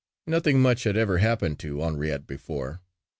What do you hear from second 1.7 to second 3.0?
Henriette before.